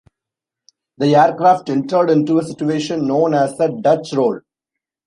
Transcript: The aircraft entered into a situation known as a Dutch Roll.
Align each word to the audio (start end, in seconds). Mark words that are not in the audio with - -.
The 0.97 1.15
aircraft 1.15 1.69
entered 1.69 2.09
into 2.09 2.39
a 2.39 2.43
situation 2.43 3.05
known 3.05 3.35
as 3.35 3.59
a 3.59 3.69
Dutch 3.69 4.11
Roll. 4.13 4.39